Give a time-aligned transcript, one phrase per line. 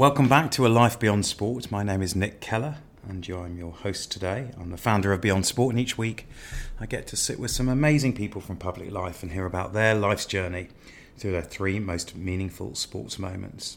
[0.00, 1.70] Welcome back to A Life Beyond Sport.
[1.70, 2.76] My name is Nick Keller,
[3.06, 4.50] and I'm your host today.
[4.58, 6.26] I'm the founder of Beyond Sport, and each week
[6.80, 9.94] I get to sit with some amazing people from public life and hear about their
[9.94, 10.68] life's journey
[11.18, 13.76] through their three most meaningful sports moments.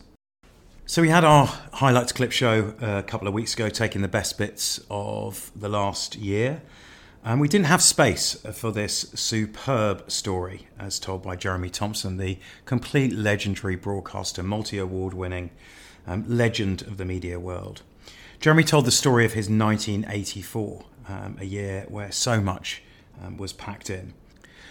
[0.85, 4.37] So, we had our highlights clip show a couple of weeks ago, taking the best
[4.37, 6.61] bits of the last year.
[7.25, 12.39] And we didn't have space for this superb story, as told by Jeremy Thompson, the
[12.63, 15.49] complete legendary broadcaster, multi award winning
[16.07, 17.81] um, legend of the media world.
[18.39, 22.81] Jeremy told the story of his 1984, um, a year where so much
[23.23, 24.13] um, was packed in.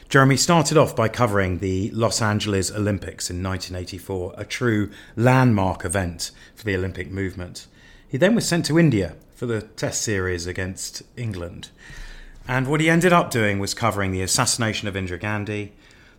[0.08, 6.32] Jeremy started off by covering the Los Angeles Olympics in 1984, a true landmark event
[6.54, 7.66] for the Olympic movement.
[8.06, 11.70] He then was sent to India for the Test series against England.
[12.46, 15.72] And what he ended up doing was covering the assassination of Indira Gandhi,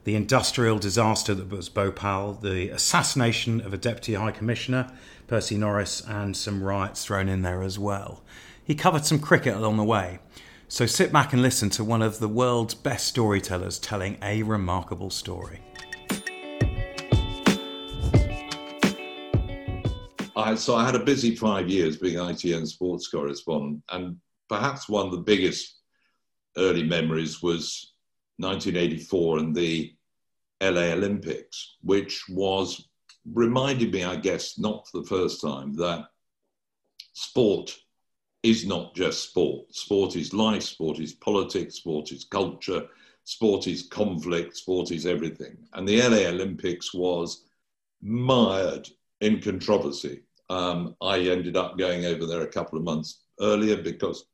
[0.03, 4.91] the industrial disaster that was Bhopal, the assassination of a Deputy High Commissioner,
[5.27, 8.21] Percy Norris, and some riots thrown in there as well.
[8.63, 10.19] He covered some cricket along the way.
[10.67, 15.09] So sit back and listen to one of the world's best storytellers telling a remarkable
[15.09, 15.61] story.
[20.35, 24.17] I, so I had a busy five years being ITN sports correspondent, and
[24.49, 25.79] perhaps one of the biggest
[26.57, 27.92] early memories was
[28.43, 29.95] 1984 and the
[30.61, 32.87] LA Olympics, which was
[33.31, 36.07] reminded me, I guess, not for the first time, that
[37.13, 37.75] sport
[38.43, 39.73] is not just sport.
[39.73, 42.87] Sport is life, sport is politics, sport is culture,
[43.23, 45.57] sport is conflict, sport is everything.
[45.73, 47.45] And the LA Olympics was
[48.01, 48.89] mired
[49.21, 50.23] in controversy.
[50.49, 54.25] Um, I ended up going over there a couple of months earlier because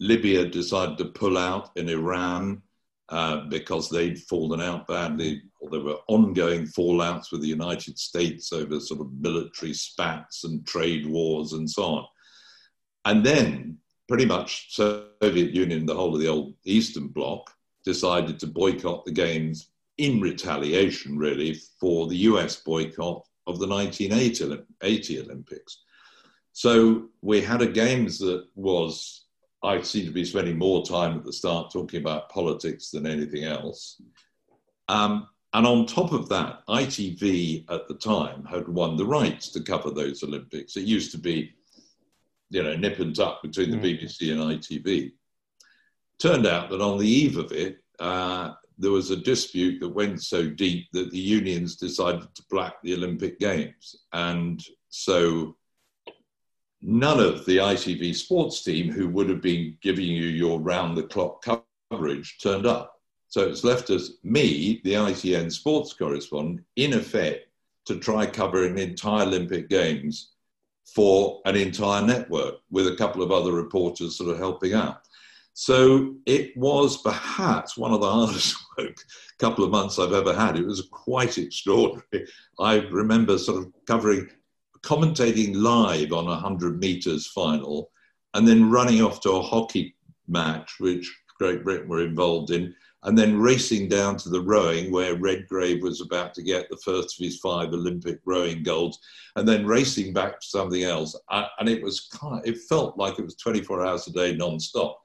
[0.00, 2.62] Libya decided to pull out in Iran
[3.10, 8.52] uh, because they'd fallen out badly, or there were ongoing fallouts with the United States
[8.52, 12.06] over sort of military spats and trade wars and so on.
[13.04, 13.78] And then,
[14.08, 17.50] pretty much, Soviet Union, the whole of the old Eastern Bloc,
[17.84, 25.20] decided to boycott the games in retaliation, really, for the US boycott of the 1980
[25.20, 25.82] Olympics.
[26.52, 29.23] So we had a games that was
[29.64, 33.44] I seem to be spending more time at the start talking about politics than anything
[33.44, 34.00] else.
[34.88, 39.62] Um, and on top of that, ITV at the time had won the rights to
[39.62, 40.76] cover those Olympics.
[40.76, 41.52] It used to be,
[42.50, 44.00] you know, nip and tuck between the mm.
[44.00, 45.12] BBC and ITV.
[46.18, 50.22] Turned out that on the eve of it, uh, there was a dispute that went
[50.22, 53.94] so deep that the unions decided to black the Olympic Games.
[54.12, 55.56] And so
[56.84, 61.02] none of the ITV sports team who would have been giving you your round the
[61.02, 61.44] clock
[61.90, 63.00] coverage turned up.
[63.28, 67.48] So it's left us, me, the ITN sports correspondent, in effect,
[67.86, 70.32] to try cover an entire Olympic Games
[70.94, 75.00] for an entire network with a couple of other reporters sort of helping out.
[75.54, 78.96] So it was perhaps one of the hardest work
[79.38, 80.56] couple of months I've ever had.
[80.56, 82.28] It was quite extraordinary.
[82.58, 84.28] I remember sort of covering
[84.84, 87.90] commentating live on a 100 metres final
[88.34, 89.96] and then running off to a hockey
[90.28, 92.74] match, which Great Britain were involved in,
[93.04, 97.18] and then racing down to the rowing where Redgrave was about to get the first
[97.18, 98.98] of his five Olympic rowing golds,
[99.36, 101.18] and then racing back to something else.
[101.28, 104.34] Uh, and it was kind of, it felt like it was 24 hours a day
[104.34, 104.98] non-stop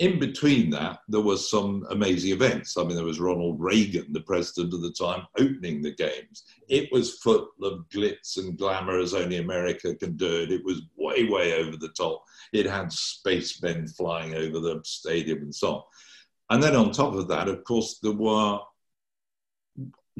[0.00, 2.78] in between that, there was some amazing events.
[2.78, 6.44] I mean, there was Ronald Reagan, the president of the time, opening the games.
[6.70, 10.52] It was full of glitz and glamour as only America can do it.
[10.52, 12.24] It was way, way over the top.
[12.54, 15.82] It had spacemen flying over the stadium and so on.
[16.48, 18.58] And then on top of that, of course, there were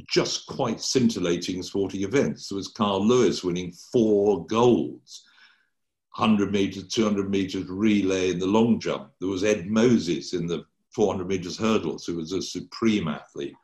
[0.07, 2.51] just quite scintillating sporting events.
[2.51, 5.25] There was Carl Lewis winning four golds
[6.17, 9.11] 100 meters, 200 meters relay in the long jump.
[9.21, 10.65] There was Ed Moses in the
[10.95, 13.55] 400 meters hurdles, who was a supreme athlete.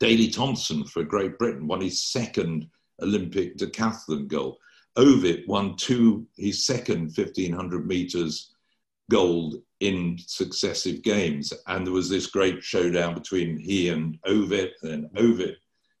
[0.00, 2.68] Daley Thompson for Great Britain won his second
[3.00, 4.58] Olympic decathlon gold.
[4.96, 8.52] Ovett won two, his second 1500 meters
[9.10, 11.52] gold in successive games.
[11.68, 14.72] And there was this great showdown between he and Ovett.
[14.82, 15.56] And Ovett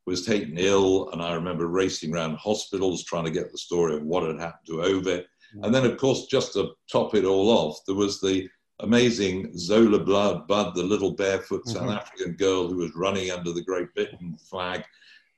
[0.08, 4.02] was taken ill, and I remember racing around hospitals trying to get the story of
[4.02, 5.24] what had happened to Ovett.
[5.62, 8.48] And then, of course, just to top it all off, there was the
[8.80, 11.78] amazing Zola Blood, Bud, the little barefoot mm-hmm.
[11.78, 14.84] South African girl who was running under the Great Britain flag,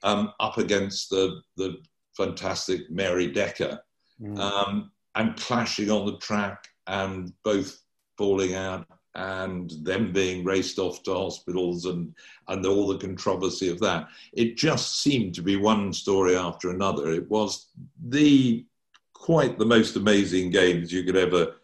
[0.03, 1.77] um, up against the, the
[2.17, 3.79] fantastic Mary Decker,
[4.21, 4.39] mm.
[4.39, 7.81] um, and clashing on the track and both
[8.17, 12.15] falling out and them being raced off to hospitals and,
[12.49, 14.09] and all the controversy of that.
[14.33, 17.13] It just seemed to be one story after another.
[17.13, 17.69] It was
[18.09, 18.65] the
[19.13, 21.57] quite the most amazing games you could ever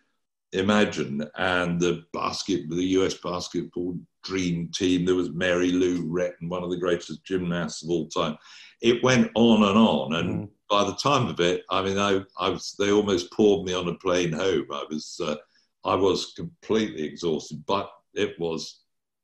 [0.52, 1.24] imagine.
[1.36, 6.70] And the basket, the US basketball dream team, there was Mary Lou Retton, one of
[6.70, 8.36] the greatest gymnasts of all time.
[8.82, 10.14] It went on and on.
[10.16, 10.50] And mm.
[10.68, 13.88] by the time of it, I mean, I, I was, they almost poured me on
[13.88, 14.66] a plane home.
[14.70, 15.36] I was, uh,
[15.86, 18.80] I was completely exhausted, but it was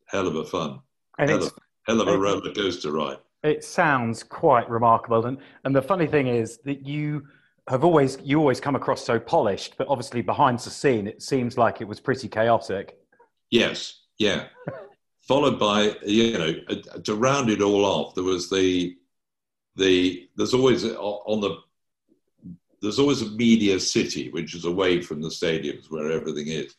[0.06, 0.80] hell of a fun.
[1.18, 1.52] And hell, of,
[1.86, 3.18] hell of a roller coaster ride.
[3.42, 5.26] It sounds quite remarkable.
[5.26, 7.26] And, and the funny thing is that you
[7.68, 11.58] have always, you always come across so polished, but obviously behind the scene, it seems
[11.58, 12.96] like it was pretty chaotic.
[13.50, 14.02] Yes.
[14.18, 14.46] Yeah.
[15.22, 18.96] Followed by, you know, uh, to round it all off, there was the,
[19.76, 21.56] the, there's always uh, on the
[22.82, 26.74] there's always a media city, which is away from the stadiums where everything is.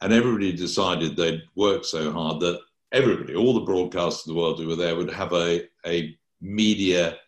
[0.00, 2.60] And everybody decided they'd work so hard that
[2.92, 7.18] everybody, all the broadcasters in the world who were there, would have a, a media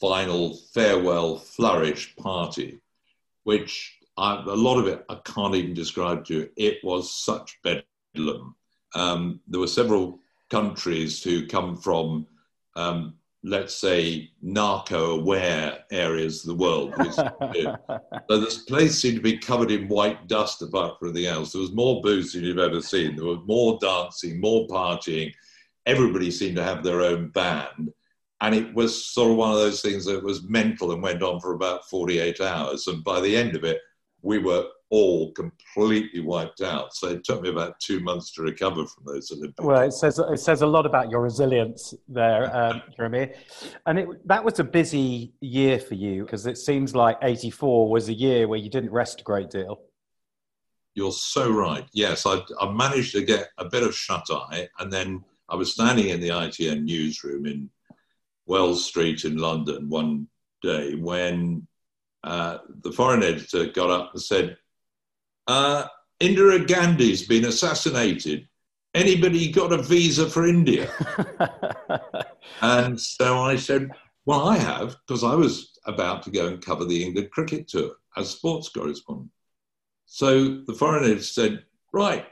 [0.00, 2.80] final farewell flourish party,
[3.44, 6.50] which I, a lot of it I can't even describe to you.
[6.56, 8.56] It was such bedlam.
[8.94, 10.18] Um, there were several
[10.50, 12.26] countries who come from
[12.76, 13.14] um,
[13.46, 16.94] let's say, narco aware areas of the world.
[18.30, 21.52] so this place seemed to be covered in white dust apart from anything else.
[21.52, 23.14] There was more booze than you've ever seen.
[23.14, 25.30] There was more dancing, more partying.
[25.84, 27.92] Everybody seemed to have their own band.
[28.40, 31.38] And it was sort of one of those things that was mental and went on
[31.38, 32.86] for about 48 hours.
[32.86, 33.78] And by the end of it,
[34.22, 36.94] we were all completely wiped out.
[36.94, 39.64] So it took me about two months to recover from those Olympics.
[39.64, 43.32] Well, it says it says a lot about your resilience there, um, Jeremy.
[43.86, 48.08] And it, that was a busy year for you because it seems like '84 was
[48.08, 49.80] a year where you didn't rest a great deal.
[50.94, 51.86] You're so right.
[51.92, 55.72] Yes, I, I managed to get a bit of shut eye, and then I was
[55.72, 57.68] standing in the ITN newsroom in
[58.46, 60.28] Wells Street in London one
[60.62, 61.66] day when
[62.22, 64.56] uh, the foreign editor got up and said,
[65.46, 65.86] uh,
[66.20, 68.48] Indira Gandhi's been assassinated.
[68.94, 70.90] Anybody got a visa for India?
[72.62, 73.90] and so I said,
[74.24, 77.92] Well, I have, because I was about to go and cover the England cricket tour
[78.16, 79.30] as sports correspondent.
[80.06, 82.26] So the foreign editor said, Right,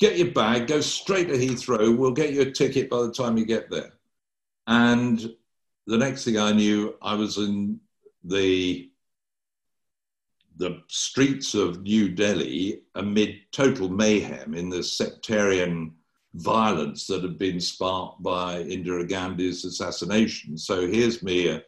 [0.00, 1.96] get your bag, go straight to Heathrow.
[1.96, 3.92] We'll get you a ticket by the time you get there.
[4.66, 5.34] And
[5.86, 7.80] the next thing I knew, I was in
[8.24, 8.89] the
[10.60, 15.94] the streets of New Delhi amid total mayhem in the sectarian
[16.34, 20.58] violence that had been sparked by Indira Gandhi's assassination.
[20.58, 21.62] So here's me, a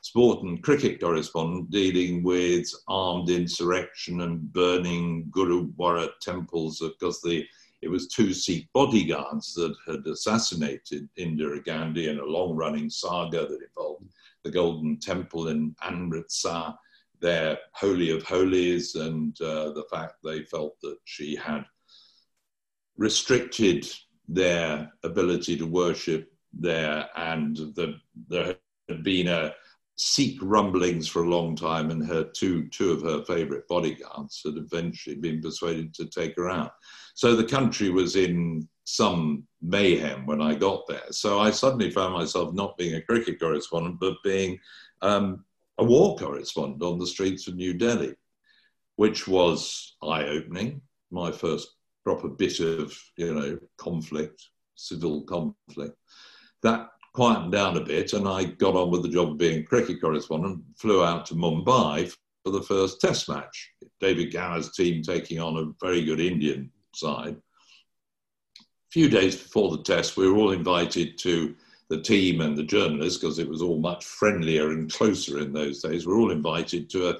[0.00, 7.44] sport and cricket correspondent, dealing with armed insurrection and burning Gurudwara temples because the
[7.82, 13.62] it was two Sikh bodyguards that had assassinated Indira Gandhi in a long-running saga that
[13.62, 14.06] involved
[14.42, 16.76] the Golden Temple in Amritsar
[17.20, 21.64] their Holy of Holies and uh, the fact they felt that she had
[22.96, 23.90] restricted
[24.28, 27.94] their ability to worship there, and the,
[28.28, 28.56] there
[28.88, 29.54] had been a
[30.00, 34.56] Sikh rumblings for a long time, and her two two of her favourite bodyguards had
[34.56, 36.72] eventually been persuaded to take her out.
[37.14, 41.10] So the country was in some mayhem when I got there.
[41.10, 44.58] So I suddenly found myself not being a cricket correspondent, but being
[45.02, 45.44] um,
[45.78, 48.14] a war correspondent on the streets of New Delhi,
[48.96, 50.80] which was eye opening.
[51.10, 51.68] My first
[52.04, 54.42] proper bit of, you know, conflict,
[54.74, 55.96] civil conflict.
[56.62, 60.00] That quietened down a bit, and I got on with the job of being cricket
[60.00, 63.70] correspondent, flew out to Mumbai for the first test match.
[64.00, 67.36] David Gower's team taking on a very good Indian side.
[67.36, 71.54] A few days before the test, we were all invited to
[71.88, 75.82] the team and the journalists, because it was all much friendlier and closer in those
[75.82, 77.18] days, were all invited to a,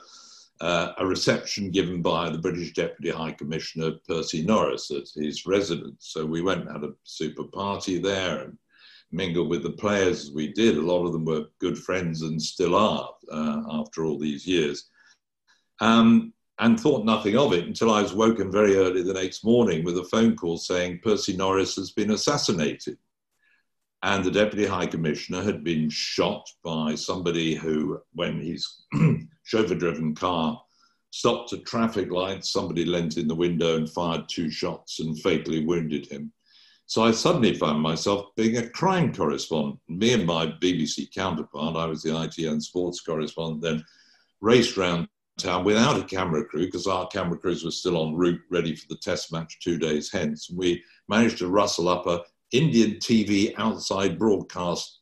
[0.60, 6.08] uh, a reception given by the British Deputy High Commissioner Percy Norris at his residence.
[6.10, 8.58] So we went and had a super party there and
[9.10, 10.76] mingled with the players as we did.
[10.76, 14.90] A lot of them were good friends and still are uh, after all these years.
[15.80, 19.84] Um, and thought nothing of it until I was woken very early the next morning
[19.84, 22.98] with a phone call saying Percy Norris has been assassinated.
[24.02, 28.84] And the Deputy High Commissioner had been shot by somebody who, when his
[29.42, 30.62] chauffeur driven car
[31.10, 35.64] stopped at traffic lights, somebody leant in the window and fired two shots and fatally
[35.64, 36.32] wounded him.
[36.86, 39.80] So I suddenly found myself being a crime correspondent.
[39.88, 43.84] Me and my BBC counterpart, I was the ITN sports correspondent, then
[44.40, 48.40] raced round town without a camera crew because our camera crews were still en route,
[48.50, 50.50] ready for the test match two days hence.
[50.50, 55.00] We managed to rustle up a Indian TV outside broadcast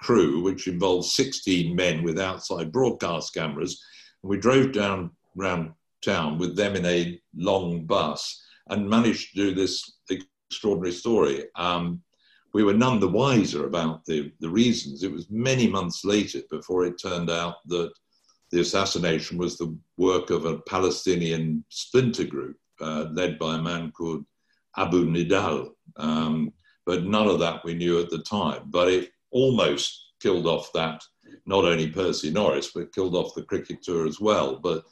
[0.00, 3.82] crew, which involved 16 men with outside broadcast cameras.
[4.22, 5.72] And we drove down around
[6.04, 11.44] town with them in a long bus and managed to do this extraordinary story.
[11.56, 12.02] Um,
[12.54, 15.02] we were none the wiser about the, the reasons.
[15.02, 17.92] It was many months later before it turned out that
[18.50, 23.90] the assassination was the work of a Palestinian splinter group uh, led by a man
[23.90, 24.24] called
[24.76, 25.70] Abu Nidal.
[25.96, 26.52] Um,
[26.86, 28.62] but none of that we knew at the time.
[28.66, 31.02] But it almost killed off that,
[31.44, 34.56] not only Percy Norris, but killed off the cricket tour as well.
[34.56, 34.84] But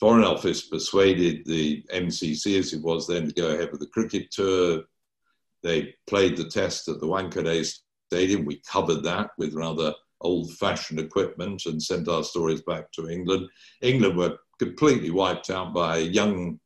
[0.00, 4.30] Foreign Office persuaded the MCC, as it was then, to go ahead with the cricket
[4.30, 4.84] tour.
[5.62, 7.80] They played the test at the Wankhede
[8.10, 8.44] Stadium.
[8.44, 13.48] We covered that with rather old fashioned equipment and sent our stories back to England.
[13.80, 16.60] England were completely wiped out by a young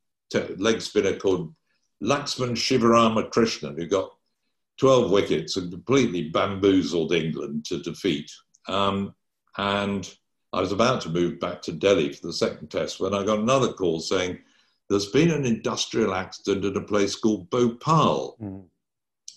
[0.58, 1.54] leg spinner called
[2.02, 4.10] Laxman Sivaramakrishnan, who got
[4.78, 8.30] 12 wickets and completely bamboozled England to defeat.
[8.68, 9.14] Um,
[9.56, 10.12] and
[10.52, 13.38] I was about to move back to Delhi for the second test when I got
[13.38, 14.38] another call saying
[14.88, 18.36] there's been an industrial accident at a place called Bhopal.
[18.40, 18.64] Mm.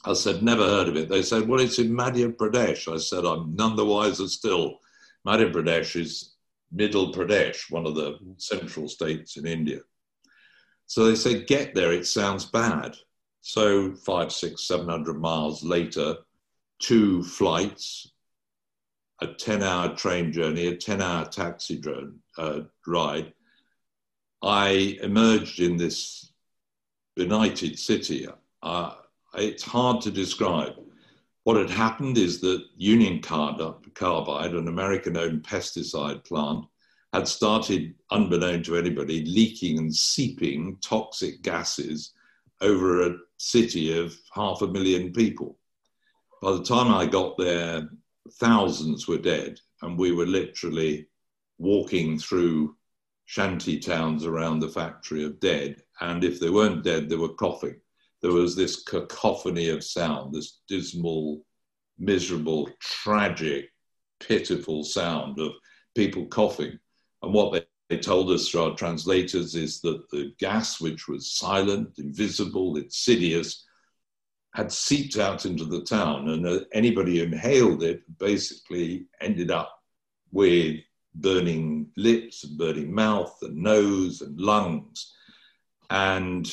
[0.06, 1.10] I said, never heard of it.
[1.10, 2.92] They said, well, it's in Madhya Pradesh.
[2.92, 4.80] I said, I'm none the wiser still.
[5.28, 6.36] Madhya Pradesh is
[6.72, 9.80] Middle Pradesh, one of the central states in India.
[10.86, 12.96] So they said, get there, it sounds bad.
[13.42, 16.18] So five, six, seven hundred miles later,
[16.80, 18.12] two flights,
[19.22, 23.34] a 10 hour train journey, a 10 hour taxi drone, uh, ride.
[24.42, 26.32] I emerged in this
[27.16, 28.28] benighted city.
[28.64, 28.94] Uh,
[29.36, 30.74] it's hard to describe.
[31.44, 36.66] What had happened is that Union Carbide, an American owned pesticide plant,
[37.14, 42.14] had started, unbeknown to anybody, leaking and seeping toxic gases
[42.62, 45.58] over a city of half a million people.
[46.42, 47.90] By the time I got there,
[48.34, 51.08] thousands were dead, and we were literally
[51.58, 52.76] walking through
[53.26, 55.82] shanty towns around the factory of dead.
[56.02, 57.80] And if they weren't dead, they were coughing
[58.22, 61.46] there was this cacophony of sound, this dismal,
[61.98, 63.70] miserable, tragic,
[64.20, 65.54] pitiful sound of
[65.96, 66.78] people coughing.
[67.22, 71.32] And what they, they told us through our translators is that the gas, which was
[71.32, 73.66] silent, invisible, insidious,
[74.54, 79.80] had seeped out into the town, and uh, anybody who inhaled it basically ended up
[80.32, 80.78] with
[81.16, 85.14] burning lips, and burning mouth, and nose, and lungs.
[85.90, 86.52] And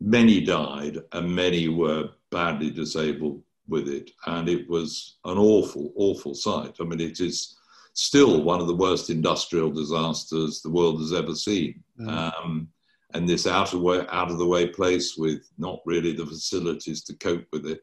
[0.00, 4.10] many died and many were badly disabled with it.
[4.26, 6.76] And it was an awful, awful sight.
[6.80, 7.56] I mean, it is
[7.94, 11.82] still one of the worst industrial disasters the world has ever seen.
[12.00, 12.08] Mm.
[12.08, 12.68] Um,
[13.14, 17.04] and this out of, way, out of the way place with not really the facilities
[17.04, 17.80] to cope with it.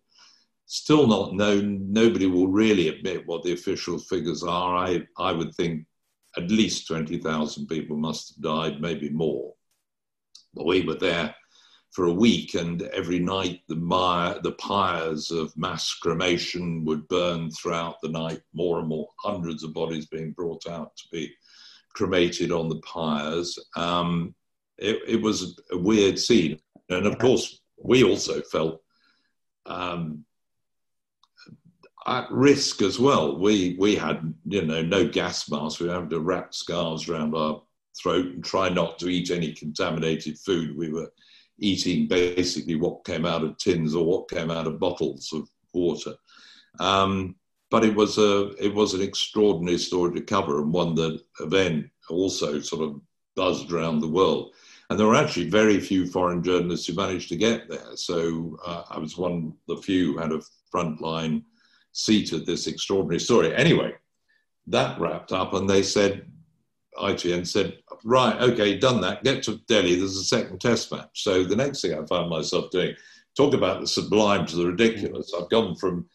[0.65, 1.91] Still not known.
[1.91, 4.75] Nobody will really admit what the official figures are.
[4.75, 5.85] I, I would think
[6.37, 9.53] at least 20,000 people must have died, maybe more.
[10.53, 11.35] But we were there
[11.91, 17.49] for a week, and every night the, mire, the pyres of mass cremation would burn
[17.51, 21.33] throughout the night, more and more, hundreds of bodies being brought out to be
[21.93, 23.57] cremated on the pyres.
[23.75, 24.35] Um,
[24.77, 26.59] it, it, was a weird scene.
[26.89, 28.81] And of course, we also felt
[29.65, 30.23] um,
[32.05, 33.37] at risk as well.
[33.37, 35.79] We, we had, you know, no gas masks.
[35.79, 37.61] We had to wrap scarves around our
[38.01, 40.77] throat and try not to eat any contaminated food.
[40.77, 41.11] We were
[41.59, 46.13] eating basically what came out of tins or what came out of bottles of water.
[46.79, 47.35] Um,
[47.71, 51.91] but it was a it was an extraordinary story to cover and one that then
[52.09, 53.01] also sort of
[53.35, 54.53] buzzed around the world.
[54.89, 57.95] And there were actually very few foreign journalists who managed to get there.
[57.95, 60.41] So uh, I was one of the few who had a
[60.73, 61.43] frontline
[61.91, 63.55] seat at this extraordinary story.
[63.55, 63.93] Anyway,
[64.65, 66.25] that wrapped up, and they said
[66.97, 71.23] ITN said, right, okay, done that, get to Delhi, there's a second test match.
[71.23, 72.95] So the next thing I found myself doing,
[73.35, 75.33] talk about the sublime to the ridiculous.
[75.33, 76.07] I've gone from,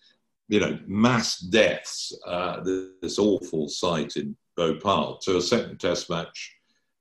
[0.49, 2.61] you know, mass deaths, uh,
[3.01, 6.55] this awful sight in Bhopal, to a second test match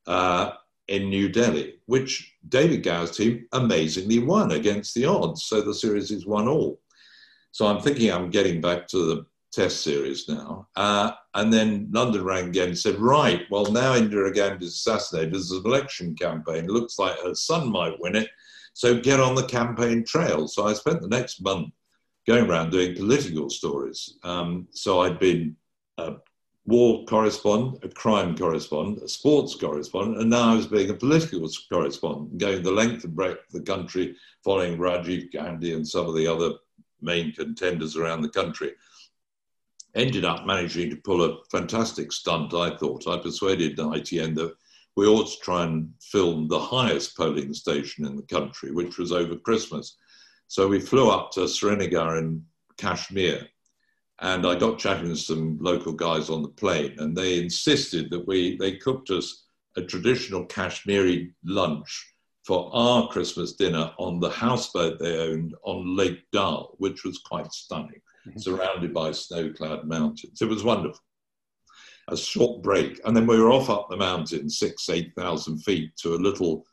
[0.06, 0.52] uh,
[0.88, 5.44] in New Delhi, which David Gower's team amazingly won against the odds.
[5.44, 6.80] So the series is one all.
[7.52, 10.68] So I'm thinking I'm getting back to the test series now.
[10.76, 15.32] Uh, and then London rang again and said, right, well, now Indira Gandhi's is assassinated.
[15.32, 16.66] There's an election campaign.
[16.66, 18.28] Looks like her son might win it.
[18.72, 20.48] So get on the campaign trail.
[20.48, 21.72] So I spent the next month
[22.26, 24.14] going around doing political stories.
[24.22, 25.56] Um, so I'd been
[25.98, 26.14] a
[26.66, 31.48] war correspondent, a crime correspondent, a sports correspondent, and now I was being a political
[31.70, 36.14] correspondent, going the length and breadth of the country, following Rajiv Gandhi and some of
[36.14, 36.52] the other
[37.02, 38.72] main contenders around the country.
[39.94, 43.06] Ended up managing to pull a fantastic stunt, I thought.
[43.06, 44.54] I persuaded the ITN that
[44.96, 49.12] we ought to try and film the highest polling station in the country, which was
[49.12, 49.96] over Christmas.
[50.48, 52.44] So we flew up to Srinagar in
[52.76, 53.48] Kashmir
[54.20, 58.26] and I got chatting to some local guys on the plane, and they insisted that
[58.26, 59.46] we they cooked us
[59.76, 66.20] a traditional Kashmiri lunch for our Christmas dinner on the houseboat they owned on Lake
[66.32, 68.00] Dal, which was quite stunning.
[68.26, 68.38] Mm-hmm.
[68.38, 70.40] surrounded by snow-clad mountains.
[70.40, 70.98] It was wonderful.
[72.08, 75.94] A short break, and then we were off up the mountain, six, eight thousand feet,
[75.98, 76.64] to a little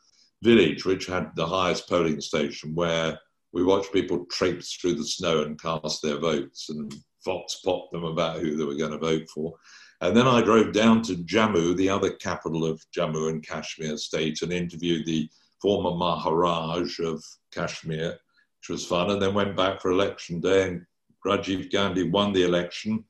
[0.42, 3.18] village which had the highest polling station, where
[3.52, 8.04] we watched people traipse through the snow and cast their votes, and vox popped them
[8.04, 9.52] about who they were going to vote for.
[10.00, 14.40] And then I drove down to Jammu, the other capital of Jammu and Kashmir state,
[14.40, 15.28] and interviewed the
[15.60, 19.10] former Maharaj of Kashmir, which was fun.
[19.10, 20.86] And then went back for election day, and
[21.26, 23.04] Rajiv Gandhi won the election.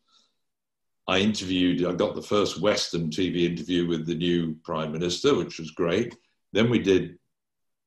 [1.09, 5.59] I interviewed, I got the first Western TV interview with the new Prime Minister, which
[5.59, 6.17] was great.
[6.53, 7.19] Then we did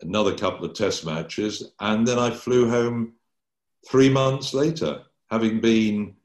[0.01, 3.13] another couple of test matches, and then I flew home
[3.89, 6.15] three months later having been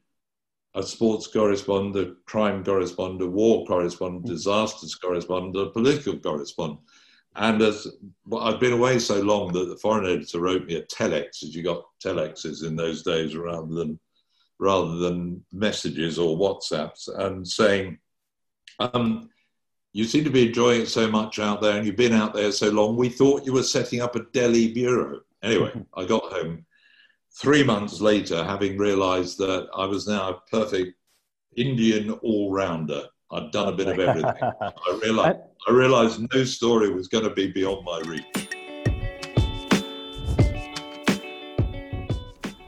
[0.75, 4.29] a sports correspondent, crime correspondent, war correspondent, mm.
[4.29, 6.79] disasters correspondent, a political correspondent.
[7.35, 7.87] And as
[8.25, 11.55] well, I've been away so long that the foreign editor wrote me a telex, as
[11.55, 13.99] you got telexes in those days rather than
[14.59, 17.97] rather than messages or WhatsApps, and saying,
[18.79, 19.29] um,
[19.93, 22.51] "You seem to be enjoying it so much out there, and you've been out there
[22.51, 22.95] so long.
[22.95, 26.65] We thought you were setting up a Delhi bureau." Anyway, I got home
[27.39, 30.97] three months later, having realized that I was now a perfect
[31.55, 33.07] Indian all rounder.
[33.33, 34.25] I'd done a bit of everything.
[34.41, 38.25] I realized, I realized no story was going to be beyond my reach.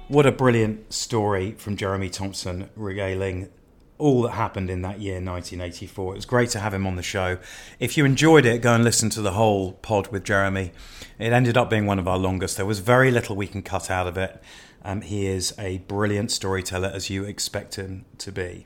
[0.07, 3.49] What a brilliant story from Jeremy Thompson regaling
[3.97, 6.13] all that happened in that year, 1984.
[6.13, 7.39] It was great to have him on the show.
[7.79, 10.71] If you enjoyed it, go and listen to the whole pod with Jeremy.
[11.19, 12.57] It ended up being one of our longest.
[12.57, 14.41] There was very little we can cut out of it.
[14.83, 18.65] Um, he is a brilliant storyteller, as you expect him to be.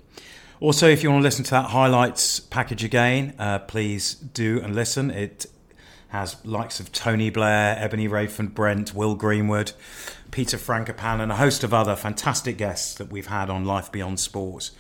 [0.59, 4.75] Also, if you want to listen to that highlights package again, uh, please do and
[4.75, 5.11] listen.
[5.11, 5.45] It
[6.09, 9.73] has likes of Tony Blair, Ebony Rainford-Brent, Will Greenwood,
[10.31, 14.19] Peter Frankopan, and a host of other fantastic guests that we've had on Life Beyond
[14.19, 14.71] Sports.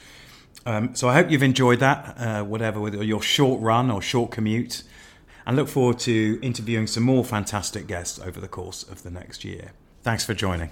[0.65, 4.83] Um, so I hope you've enjoyed that, uh, whatever, your short run or short commute,
[5.45, 9.45] and look forward to interviewing some more fantastic guests over the course of the next
[9.45, 9.73] year.
[10.01, 10.71] Thanks for joining.